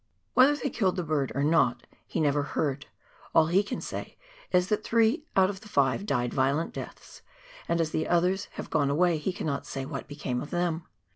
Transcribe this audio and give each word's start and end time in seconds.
"Whether 0.33 0.55
they 0.55 0.71
killed 0.71 0.95
the 0.95 1.03
bird 1.03 1.31
or 1.35 1.43
not 1.43 1.85
he 2.07 2.19
never 2.19 2.41
heard, 2.41 2.87
all 3.35 3.45
he 3.45 3.61
can 3.61 3.79
say 3.79 4.17
is 4.51 4.67
that 4.69 4.83
three 4.83 5.25
out 5.35 5.51
of 5.51 5.61
the 5.61 5.67
five 5.69 6.07
died 6.07 6.33
violent 6.33 6.73
deaths, 6.73 7.21
and 7.69 7.79
as 7.79 7.91
the 7.91 8.07
others 8.07 8.45
have 8.53 8.71
gone 8.71 8.89
away 8.89 9.19
he 9.19 9.31
cannot 9.31 9.67
say 9.67 9.85
what 9.85 10.07
became 10.07 10.41
of 10.41 10.49
them. 10.49 10.87